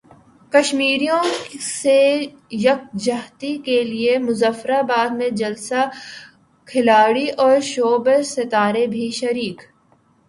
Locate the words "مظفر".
4.17-4.69